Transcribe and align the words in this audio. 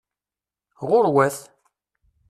Ɣuṛwat! 0.89 1.37